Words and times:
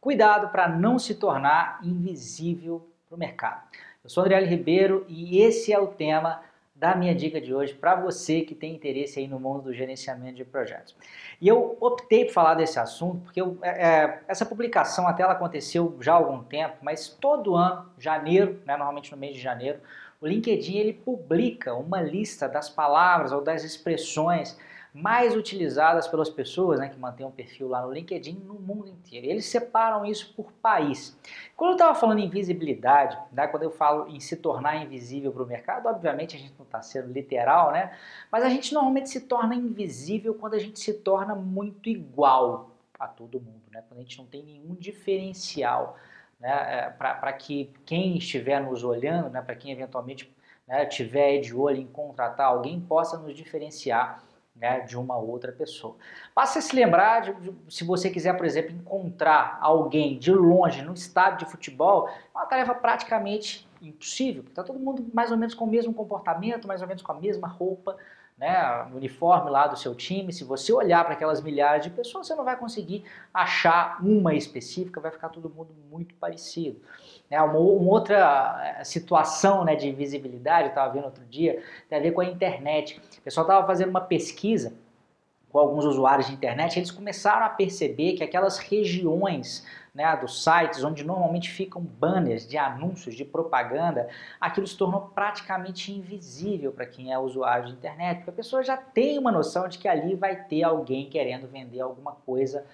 Cuidado 0.00 0.48
para 0.48 0.66
não 0.66 0.98
se 0.98 1.14
tornar 1.14 1.78
invisível 1.82 2.88
para 3.06 3.16
o 3.16 3.18
mercado. 3.18 3.60
Eu 4.02 4.08
sou 4.08 4.24
André 4.24 4.40
Ribeiro 4.40 5.04
e 5.06 5.42
esse 5.42 5.74
é 5.74 5.78
o 5.78 5.88
tema 5.88 6.40
da 6.74 6.94
minha 6.94 7.14
dica 7.14 7.38
de 7.38 7.52
hoje 7.52 7.74
para 7.74 7.94
você 7.96 8.40
que 8.40 8.54
tem 8.54 8.74
interesse 8.74 9.18
aí 9.18 9.28
no 9.28 9.38
mundo 9.38 9.64
do 9.64 9.74
gerenciamento 9.74 10.36
de 10.36 10.44
projetos. 10.46 10.96
E 11.38 11.46
eu 11.46 11.76
optei 11.78 12.24
por 12.24 12.32
falar 12.32 12.54
desse 12.54 12.80
assunto 12.80 13.20
porque 13.24 13.42
eu, 13.42 13.58
é, 13.60 13.68
é, 13.68 14.20
essa 14.26 14.46
publicação 14.46 15.06
até 15.06 15.22
ela 15.22 15.34
aconteceu 15.34 15.94
já 16.00 16.14
há 16.14 16.16
algum 16.16 16.42
tempo, 16.44 16.78
mas 16.80 17.06
todo 17.06 17.54
ano, 17.54 17.90
janeiro, 17.98 18.58
né, 18.64 18.78
normalmente 18.78 19.12
no 19.12 19.18
mês 19.18 19.34
de 19.34 19.40
janeiro, 19.42 19.80
o 20.18 20.26
LinkedIn 20.26 20.78
ele 20.78 20.94
publica 20.94 21.74
uma 21.74 22.00
lista 22.00 22.48
das 22.48 22.70
palavras 22.70 23.32
ou 23.32 23.42
das 23.42 23.64
expressões 23.64 24.56
mais 24.92 25.36
utilizadas 25.36 26.08
pelas 26.08 26.28
pessoas 26.28 26.80
né, 26.80 26.88
que 26.88 26.98
mantêm 26.98 27.24
um 27.24 27.30
perfil 27.30 27.68
lá 27.68 27.82
no 27.82 27.92
LinkedIn 27.92 28.34
no 28.44 28.54
mundo 28.54 28.88
inteiro. 28.88 29.26
Eles 29.26 29.46
separam 29.46 30.04
isso 30.04 30.34
por 30.34 30.52
país. 30.52 31.16
Quando 31.56 31.70
eu 31.70 31.76
estava 31.76 31.94
falando 31.94 32.18
em 32.18 32.28
visibilidade, 32.28 33.16
né, 33.30 33.46
quando 33.46 33.62
eu 33.62 33.70
falo 33.70 34.08
em 34.08 34.18
se 34.18 34.36
tornar 34.36 34.82
invisível 34.82 35.30
para 35.32 35.42
o 35.42 35.46
mercado, 35.46 35.86
obviamente 35.86 36.34
a 36.36 36.38
gente 36.38 36.54
não 36.58 36.64
está 36.64 36.82
sendo 36.82 37.12
literal, 37.12 37.70
né? 37.70 37.92
mas 38.30 38.42
a 38.42 38.48
gente 38.48 38.74
normalmente 38.74 39.08
se 39.08 39.20
torna 39.20 39.54
invisível 39.54 40.34
quando 40.34 40.54
a 40.54 40.58
gente 40.58 40.80
se 40.80 40.94
torna 40.94 41.34
muito 41.34 41.88
igual 41.88 42.70
a 42.98 43.06
todo 43.06 43.40
mundo, 43.40 43.62
né? 43.70 43.82
quando 43.88 44.00
a 44.00 44.02
gente 44.02 44.18
não 44.18 44.26
tem 44.26 44.42
nenhum 44.42 44.74
diferencial. 44.74 45.96
Né, 46.40 46.48
é, 46.48 46.90
para 46.90 47.32
que 47.34 47.70
quem 47.84 48.16
estiver 48.16 48.62
nos 48.62 48.82
olhando, 48.82 49.28
né, 49.28 49.42
para 49.42 49.54
quem 49.54 49.72
eventualmente 49.72 50.34
né, 50.66 50.86
tiver 50.86 51.38
de 51.40 51.54
olho 51.54 51.82
em 51.82 51.86
contratar 51.86 52.46
alguém, 52.46 52.80
possa 52.80 53.18
nos 53.18 53.36
diferenciar 53.36 54.24
né, 54.60 54.80
de 54.80 54.96
uma 54.96 55.16
outra 55.16 55.50
pessoa. 55.50 55.96
Basta 56.36 56.60
se 56.60 56.76
lembrar, 56.76 57.20
de, 57.22 57.32
de, 57.34 57.54
se 57.68 57.82
você 57.82 58.10
quiser, 58.10 58.36
por 58.36 58.44
exemplo, 58.44 58.72
encontrar 58.72 59.58
alguém 59.60 60.18
de 60.18 60.30
longe 60.30 60.82
no 60.82 60.92
estádio 60.92 61.46
de 61.46 61.50
futebol, 61.50 62.08
é 62.08 62.12
uma 62.34 62.46
tarefa 62.46 62.74
praticamente 62.74 63.66
impossível, 63.80 64.44
está 64.46 64.62
todo 64.62 64.78
mundo 64.78 65.06
mais 65.14 65.30
ou 65.30 65.38
menos 65.38 65.54
com 65.54 65.64
o 65.64 65.68
mesmo 65.68 65.94
comportamento, 65.94 66.68
mais 66.68 66.82
ou 66.82 66.86
menos 66.86 67.02
com 67.02 67.12
a 67.12 67.14
mesma 67.14 67.48
roupa, 67.48 67.96
né, 68.40 68.86
uniforme 68.94 69.50
lá 69.50 69.66
do 69.66 69.76
seu 69.76 69.94
time, 69.94 70.32
se 70.32 70.44
você 70.44 70.72
olhar 70.72 71.04
para 71.04 71.12
aquelas 71.12 71.42
milhares 71.42 71.84
de 71.84 71.90
pessoas, 71.90 72.26
você 72.26 72.34
não 72.34 72.42
vai 72.42 72.56
conseguir 72.56 73.04
achar 73.34 74.02
uma 74.02 74.34
específica, 74.34 74.98
vai 74.98 75.10
ficar 75.10 75.28
todo 75.28 75.50
mundo 75.50 75.74
muito 75.90 76.14
parecido. 76.14 76.80
Né, 77.30 77.38
uma, 77.38 77.58
uma 77.58 77.90
outra 77.92 78.78
eh, 78.78 78.82
situação 78.82 79.62
né, 79.62 79.76
de 79.76 79.92
visibilidade, 79.92 80.64
eu 80.64 80.68
estava 80.70 80.90
vendo 80.90 81.04
outro 81.04 81.22
dia, 81.26 81.62
tem 81.86 81.98
a 81.98 82.00
ver 82.00 82.12
com 82.12 82.22
a 82.22 82.24
internet. 82.24 82.98
O 83.18 83.20
pessoal 83.20 83.46
estava 83.46 83.66
fazendo 83.66 83.90
uma 83.90 84.00
pesquisa 84.00 84.72
com 85.50 85.58
alguns 85.58 85.84
usuários 85.84 86.28
de 86.28 86.32
internet, 86.32 86.78
eles 86.78 86.90
começaram 86.90 87.44
a 87.44 87.48
perceber 87.50 88.14
que 88.14 88.22
aquelas 88.22 88.56
regiões 88.56 89.66
né, 89.94 90.16
dos 90.16 90.42
sites 90.42 90.84
onde 90.84 91.04
normalmente 91.04 91.50
ficam 91.50 91.82
banners 91.82 92.46
de 92.46 92.56
anúncios, 92.56 93.14
de 93.14 93.24
propaganda, 93.24 94.08
aquilo 94.40 94.66
se 94.66 94.76
tornou 94.76 95.02
praticamente 95.14 95.92
invisível 95.92 96.72
para 96.72 96.86
quem 96.86 97.12
é 97.12 97.18
usuário 97.18 97.66
de 97.66 97.72
internet, 97.72 98.18
porque 98.18 98.30
a 98.30 98.34
pessoa 98.34 98.62
já 98.62 98.76
tem 98.76 99.18
uma 99.18 99.32
noção 99.32 99.68
de 99.68 99.78
que 99.78 99.88
ali 99.88 100.14
vai 100.14 100.44
ter 100.44 100.62
alguém 100.62 101.08
querendo 101.08 101.48
vender 101.48 101.80
alguma 101.80 102.12
coisa 102.12 102.64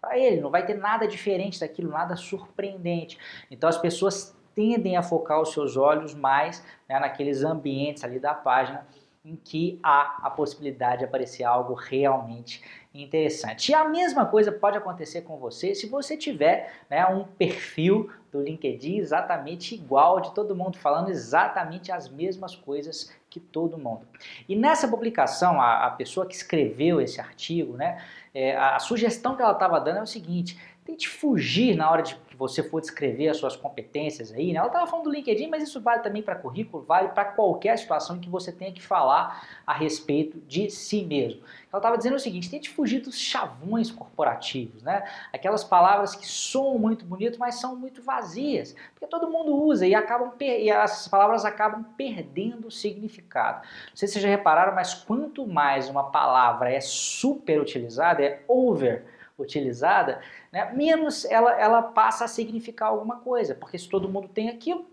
para 0.00 0.18
ele, 0.18 0.40
não 0.40 0.50
vai 0.50 0.64
ter 0.64 0.74
nada 0.74 1.08
diferente 1.08 1.58
daquilo, 1.58 1.90
nada 1.90 2.14
surpreendente. 2.14 3.18
Então 3.50 3.68
as 3.68 3.78
pessoas 3.78 4.36
tendem 4.54 4.96
a 4.96 5.02
focar 5.02 5.40
os 5.40 5.52
seus 5.52 5.76
olhos 5.76 6.14
mais 6.14 6.64
né, 6.88 6.98
naqueles 6.98 7.42
ambientes 7.42 8.04
ali 8.04 8.20
da 8.20 8.34
página 8.34 8.86
em 9.24 9.36
que 9.36 9.80
há 9.82 10.18
a 10.22 10.30
possibilidade 10.30 10.98
de 10.98 11.04
aparecer 11.06 11.44
algo 11.44 11.72
realmente 11.72 12.62
interessante. 13.02 13.72
E 13.72 13.74
a 13.74 13.88
mesma 13.88 14.24
coisa 14.24 14.52
pode 14.52 14.78
acontecer 14.78 15.22
com 15.22 15.36
você 15.36 15.74
se 15.74 15.86
você 15.86 16.16
tiver 16.16 16.72
né, 16.88 17.04
um 17.06 17.24
perfil 17.24 18.08
do 18.30 18.40
LinkedIn 18.40 18.98
exatamente 18.98 19.74
igual 19.74 20.20
de 20.20 20.32
todo 20.34 20.54
mundo, 20.54 20.78
falando 20.78 21.08
exatamente 21.08 21.90
as 21.90 22.08
mesmas 22.08 22.54
coisas 22.54 23.12
que 23.28 23.40
todo 23.40 23.76
mundo. 23.76 24.06
E 24.48 24.54
nessa 24.54 24.86
publicação, 24.86 25.60
a, 25.60 25.86
a 25.86 25.90
pessoa 25.90 26.26
que 26.26 26.34
escreveu 26.34 27.00
esse 27.00 27.20
artigo, 27.20 27.76
né, 27.76 28.00
é, 28.32 28.56
a, 28.56 28.76
a 28.76 28.78
sugestão 28.78 29.34
que 29.34 29.42
ela 29.42 29.52
estava 29.52 29.80
dando 29.80 29.98
é 29.98 30.02
o 30.02 30.06
seguinte, 30.06 30.58
tente 30.84 31.08
fugir 31.08 31.74
na 31.74 31.90
hora 31.90 32.02
de 32.02 32.14
que 32.34 32.36
você 32.36 32.62
for 32.62 32.80
descrever 32.80 33.28
as 33.28 33.38
suas 33.38 33.56
competências 33.56 34.32
aí, 34.32 34.52
né? 34.52 34.58
Ela 34.58 34.66
estava 34.66 34.86
falando 34.86 35.04
do 35.04 35.10
LinkedIn, 35.10 35.48
mas 35.48 35.62
isso 35.62 35.80
vale 35.80 36.02
também 36.02 36.22
para 36.22 36.34
currículo, 36.34 36.84
vale 36.84 37.08
para 37.08 37.24
qualquer 37.24 37.78
situação 37.78 38.16
em 38.16 38.20
que 38.20 38.28
você 38.28 38.52
tenha 38.52 38.72
que 38.72 38.82
falar 38.82 39.46
a 39.66 39.72
respeito 39.72 40.38
de 40.40 40.68
si 40.68 41.04
mesmo. 41.04 41.40
Ela 41.72 41.78
estava 41.78 41.96
dizendo 41.96 42.16
o 42.16 42.20
seguinte, 42.20 42.50
tente 42.50 42.68
fugir 42.68 43.00
dos 43.00 43.18
chavões 43.18 43.90
corporativos, 43.90 44.82
né? 44.82 45.08
Aquelas 45.32 45.64
palavras 45.64 46.14
que 46.14 46.26
soam 46.26 46.78
muito 46.78 47.04
bonito, 47.04 47.38
mas 47.38 47.54
são 47.54 47.74
muito 47.76 48.02
vazias, 48.02 48.76
porque 48.92 49.06
todo 49.06 49.30
mundo 49.30 49.54
usa 49.54 49.86
e, 49.86 49.94
acabam 49.94 50.32
e 50.40 50.68
essas 50.68 51.08
palavras 51.08 51.44
acabam 51.44 51.84
perdendo 51.96 52.70
significado. 52.70 53.62
Não 53.88 53.96
sei 53.96 54.06
se 54.06 54.14
vocês 54.14 54.22
já 54.22 54.28
repararam, 54.28 54.74
mas 54.74 54.92
quanto 54.92 55.46
mais 55.46 55.88
uma 55.88 56.10
palavra 56.10 56.70
é 56.70 56.80
super 56.80 57.60
utilizada, 57.60 58.22
é 58.22 58.42
over 58.46 59.14
utilizada, 59.38 60.20
né, 60.54 60.72
menos 60.72 61.24
ela, 61.24 61.60
ela 61.60 61.82
passa 61.82 62.26
a 62.26 62.28
significar 62.28 62.90
alguma 62.90 63.16
coisa, 63.16 63.56
porque 63.56 63.76
se 63.76 63.88
todo 63.88 64.08
mundo 64.08 64.28
tem 64.28 64.48
aquilo, 64.48 64.86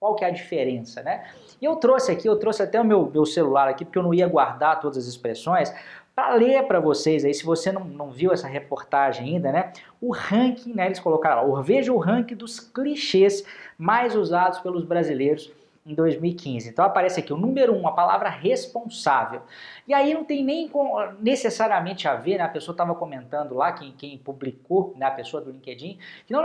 qual 0.00 0.16
que 0.16 0.24
é 0.24 0.28
a 0.28 0.30
diferença, 0.30 1.02
né? 1.02 1.30
E 1.60 1.64
eu 1.66 1.76
trouxe 1.76 2.10
aqui, 2.10 2.26
eu 2.26 2.38
trouxe 2.38 2.62
até 2.62 2.80
o 2.80 2.84
meu, 2.84 3.10
meu 3.10 3.26
celular 3.26 3.68
aqui, 3.68 3.84
porque 3.84 3.98
eu 3.98 4.02
não 4.02 4.14
ia 4.14 4.26
guardar 4.26 4.80
todas 4.80 4.96
as 4.96 5.04
expressões, 5.04 5.72
para 6.14 6.34
ler 6.34 6.66
para 6.66 6.80
vocês 6.80 7.26
aí, 7.26 7.34
se 7.34 7.44
você 7.44 7.70
não, 7.70 7.84
não 7.84 8.10
viu 8.10 8.32
essa 8.32 8.48
reportagem 8.48 9.34
ainda, 9.34 9.52
né? 9.52 9.72
O 10.00 10.12
ranking, 10.12 10.72
né? 10.72 10.86
Eles 10.86 10.98
colocaram 10.98 11.52
lá, 11.52 11.60
veja 11.60 11.92
o 11.92 11.98
ranking 11.98 12.34
dos 12.34 12.58
clichês 12.58 13.44
mais 13.76 14.16
usados 14.16 14.60
pelos 14.60 14.82
brasileiros 14.82 15.52
em 15.84 15.94
2015. 15.94 16.68
Então 16.68 16.84
aparece 16.84 17.18
aqui 17.18 17.32
o 17.32 17.36
número 17.36 17.74
1, 17.74 17.80
um, 17.80 17.88
a 17.88 17.92
palavra 17.92 18.28
responsável. 18.28 19.42
E 19.86 19.92
aí 19.92 20.14
não 20.14 20.24
tem 20.24 20.44
nem 20.44 20.70
necessariamente 21.18 22.06
a 22.06 22.14
ver, 22.14 22.38
né? 22.38 22.44
a 22.44 22.48
pessoa 22.48 22.72
estava 22.72 22.94
comentando 22.94 23.54
lá, 23.54 23.72
quem, 23.72 23.92
quem 23.92 24.16
publicou, 24.16 24.94
né? 24.96 25.06
a 25.06 25.10
pessoa 25.10 25.42
do 25.42 25.50
LinkedIn, 25.50 25.98
que 26.24 26.32
não 26.32 26.42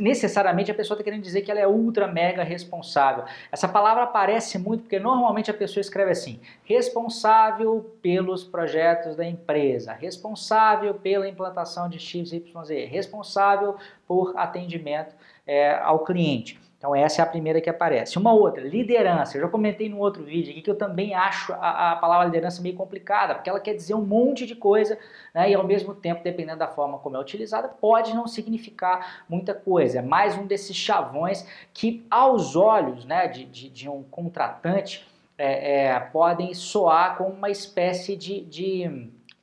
necessariamente 0.00 0.70
a 0.70 0.74
pessoa 0.74 0.94
está 0.94 1.04
querendo 1.04 1.22
dizer 1.22 1.42
que 1.42 1.50
ela 1.50 1.60
é 1.60 1.66
ultra 1.66 2.06
mega 2.06 2.42
responsável. 2.42 3.24
Essa 3.50 3.68
palavra 3.68 4.04
aparece 4.04 4.58
muito 4.58 4.82
porque 4.82 4.98
normalmente 4.98 5.50
a 5.50 5.54
pessoa 5.54 5.82
escreve 5.82 6.12
assim, 6.12 6.40
responsável 6.64 7.94
pelos 8.00 8.42
projetos 8.42 9.16
da 9.16 9.26
empresa, 9.26 9.92
responsável 9.92 10.94
pela 10.94 11.28
implantação 11.28 11.90
de 11.90 11.98
XYZ, 11.98 12.42
responsável 12.88 13.76
por 14.06 14.32
atendimento 14.36 15.14
é, 15.46 15.74
ao 15.74 16.04
cliente. 16.04 16.60
Então 16.82 16.96
essa 16.96 17.22
é 17.22 17.24
a 17.24 17.26
primeira 17.26 17.60
que 17.60 17.70
aparece. 17.70 18.18
Uma 18.18 18.32
outra, 18.32 18.60
liderança. 18.60 19.36
Eu 19.36 19.42
já 19.42 19.48
comentei 19.48 19.88
no 19.88 19.98
outro 19.98 20.24
vídeo 20.24 20.50
aqui 20.50 20.62
que 20.62 20.68
eu 20.68 20.74
também 20.74 21.14
acho 21.14 21.52
a, 21.52 21.92
a 21.92 21.96
palavra 21.96 22.26
liderança 22.26 22.60
meio 22.60 22.74
complicada, 22.74 23.36
porque 23.36 23.48
ela 23.48 23.60
quer 23.60 23.74
dizer 23.74 23.94
um 23.94 24.04
monte 24.04 24.44
de 24.44 24.56
coisa, 24.56 24.98
né, 25.32 25.48
e 25.48 25.54
ao 25.54 25.62
mesmo 25.62 25.94
tempo, 25.94 26.24
dependendo 26.24 26.58
da 26.58 26.66
forma 26.66 26.98
como 26.98 27.16
é 27.16 27.20
utilizada, 27.20 27.68
pode 27.68 28.12
não 28.12 28.26
significar 28.26 29.24
muita 29.28 29.54
coisa. 29.54 30.00
É 30.00 30.02
mais 30.02 30.36
um 30.36 30.44
desses 30.44 30.74
chavões 30.74 31.46
que 31.72 32.04
aos 32.10 32.56
olhos 32.56 33.04
né, 33.04 33.28
de, 33.28 33.44
de, 33.44 33.68
de 33.68 33.88
um 33.88 34.02
contratante 34.02 35.06
é, 35.38 35.84
é, 35.84 36.00
podem 36.00 36.52
soar 36.52 37.16
como 37.16 37.30
uma 37.30 37.48
espécie 37.48 38.16
de, 38.16 38.40
de, 38.40 38.88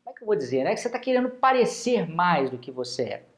como 0.03 0.13
é 0.13 0.13
que 0.13 0.23
eu 0.23 0.27
vou 0.27 0.35
dizer, 0.35 0.65
né, 0.65 0.73
que 0.73 0.81
você 0.81 0.89
está 0.89 0.99
querendo 0.99 1.29
parecer 1.29 2.05
mais 2.05 2.49
do 2.49 2.57
que 2.57 2.69
você 2.69 3.03
é. 3.03 3.28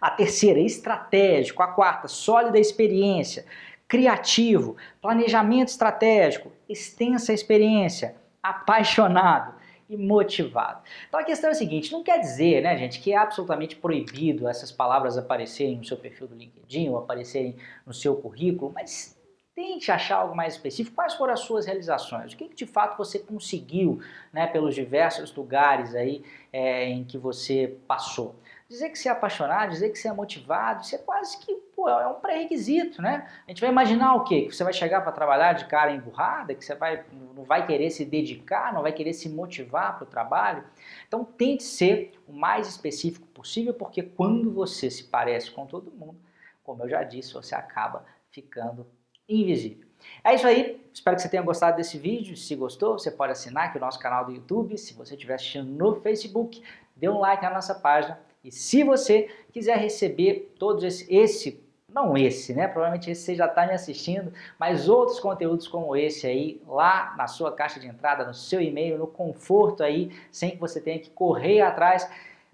A 0.00 0.10
terceira, 0.10 0.60
estratégico. 0.60 1.62
A 1.62 1.68
quarta, 1.68 2.08
sólida 2.08 2.58
experiência. 2.58 3.44
Criativo, 3.86 4.76
planejamento 5.00 5.68
estratégico, 5.68 6.52
extensa 6.68 7.32
experiência, 7.32 8.16
apaixonado 8.42 9.54
e 9.88 9.96
motivado. 9.96 10.82
Então 11.08 11.18
a 11.18 11.24
questão 11.24 11.48
é 11.48 11.52
a 11.52 11.56
seguinte, 11.56 11.90
não 11.90 12.02
quer 12.02 12.20
dizer, 12.20 12.62
né, 12.62 12.76
gente, 12.76 13.00
que 13.00 13.12
é 13.12 13.16
absolutamente 13.16 13.76
proibido 13.76 14.46
essas 14.46 14.70
palavras 14.70 15.16
aparecerem 15.16 15.78
no 15.78 15.84
seu 15.84 15.96
perfil 15.96 16.26
do 16.26 16.34
LinkedIn 16.34 16.90
ou 16.90 16.98
aparecerem 16.98 17.56
no 17.86 17.94
seu 17.94 18.14
currículo, 18.14 18.70
mas 18.74 19.18
tente 19.54 19.90
achar 19.90 20.18
algo 20.18 20.36
mais 20.36 20.54
específico. 20.54 20.94
Quais 20.94 21.14
foram 21.14 21.32
as 21.32 21.40
suas 21.40 21.66
realizações? 21.66 22.32
O 22.32 22.36
que, 22.36 22.48
que 22.48 22.54
de 22.54 22.66
fato 22.66 22.96
você 22.96 23.18
conseguiu, 23.18 24.00
né, 24.32 24.46
pelos 24.46 24.74
diversos 24.74 25.34
lugares 25.34 25.94
aí 25.94 26.22
é, 26.52 26.84
em 26.84 27.02
que 27.02 27.16
você 27.16 27.76
passou? 27.88 28.36
Dizer 28.68 28.90
que 28.90 28.98
você 28.98 29.08
é 29.08 29.12
apaixonado, 29.12 29.70
dizer 29.70 29.88
que 29.88 29.98
você 29.98 30.08
é 30.08 30.12
motivado, 30.12 30.82
isso 30.82 30.94
é 30.94 30.98
quase 30.98 31.38
que 31.38 31.54
pô, 31.74 31.88
é 31.88 32.06
um 32.06 32.20
pré-requisito, 32.20 33.00
né? 33.00 33.26
A 33.46 33.50
gente 33.50 33.62
vai 33.62 33.70
imaginar 33.70 34.14
o 34.14 34.24
quê? 34.24 34.42
Que 34.42 34.54
você 34.54 34.62
vai 34.62 34.74
chegar 34.74 35.00
para 35.00 35.10
trabalhar 35.10 35.54
de 35.54 35.64
cara 35.64 35.90
emburrada, 35.90 36.54
que 36.54 36.62
você 36.62 36.74
vai, 36.74 37.02
não 37.34 37.44
vai 37.44 37.66
querer 37.66 37.88
se 37.88 38.04
dedicar, 38.04 38.74
não 38.74 38.82
vai 38.82 38.92
querer 38.92 39.14
se 39.14 39.26
motivar 39.30 39.96
para 39.96 40.04
o 40.04 40.10
trabalho. 40.10 40.64
Então 41.06 41.24
tente 41.24 41.62
ser 41.62 42.12
o 42.28 42.32
mais 42.32 42.68
específico 42.68 43.26
possível, 43.28 43.72
porque 43.72 44.02
quando 44.02 44.52
você 44.52 44.90
se 44.90 45.04
parece 45.04 45.50
com 45.50 45.64
todo 45.64 45.90
mundo, 45.90 46.20
como 46.62 46.82
eu 46.82 46.90
já 46.90 47.02
disse, 47.02 47.32
você 47.32 47.54
acaba 47.54 48.04
ficando 48.30 48.86
invisível. 49.26 49.88
É 50.22 50.34
isso 50.34 50.46
aí, 50.46 50.86
espero 50.92 51.16
que 51.16 51.22
você 51.22 51.28
tenha 51.30 51.42
gostado 51.42 51.78
desse 51.78 51.96
vídeo. 51.96 52.36
Se 52.36 52.54
gostou, 52.54 52.98
você 52.98 53.10
pode 53.10 53.32
assinar 53.32 53.68
aqui 53.68 53.78
o 53.78 53.80
nosso 53.80 53.98
canal 53.98 54.26
do 54.26 54.32
YouTube. 54.32 54.76
Se 54.76 54.92
você 54.92 55.14
estiver 55.14 55.36
assistindo 55.36 55.70
no 55.70 56.02
Facebook, 56.02 56.62
dê 56.94 57.08
um 57.08 57.18
like 57.18 57.42
na 57.42 57.50
nossa 57.50 57.74
página 57.74 58.27
E 58.48 58.52
se 58.52 58.82
você 58.82 59.28
quiser 59.52 59.76
receber 59.76 60.54
todos 60.58 60.82
esse, 60.82 61.14
esse 61.14 61.68
não 61.88 62.16
esse, 62.16 62.54
né? 62.54 62.68
Provavelmente 62.68 63.10
esse 63.10 63.22
você 63.22 63.34
já 63.34 63.46
está 63.46 63.66
me 63.66 63.72
assistindo, 63.72 64.32
mas 64.58 64.88
outros 64.88 65.18
conteúdos 65.20 65.66
como 65.66 65.96
esse 65.96 66.26
aí, 66.26 66.62
lá 66.66 67.14
na 67.16 67.26
sua 67.26 67.52
caixa 67.52 67.80
de 67.80 67.86
entrada, 67.86 68.24
no 68.24 68.34
seu 68.34 68.60
e-mail, 68.60 68.98
no 68.98 69.06
conforto 69.06 69.82
aí, 69.82 70.10
sem 70.30 70.50
que 70.50 70.58
você 70.58 70.80
tenha 70.80 70.98
que 70.98 71.10
correr 71.10 71.60
atrás. 71.60 72.08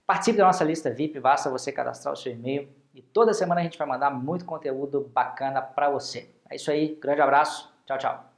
Participe 0.06 0.38
da 0.38 0.46
nossa 0.46 0.64
lista 0.64 0.90
VIP, 0.90 1.18
basta 1.20 1.50
você 1.50 1.72
cadastrar 1.72 2.12
o 2.12 2.16
seu 2.16 2.32
e-mail 2.32 2.68
e 2.94 3.00
toda 3.02 3.32
semana 3.32 3.60
a 3.60 3.64
gente 3.64 3.78
vai 3.78 3.86
mandar 3.86 4.10
muito 4.10 4.44
conteúdo 4.44 5.10
bacana 5.12 5.62
para 5.62 5.88
você. 5.90 6.28
É 6.50 6.56
isso 6.56 6.70
aí, 6.70 6.96
grande 7.00 7.20
abraço, 7.20 7.72
tchau, 7.86 7.98
tchau. 7.98 8.33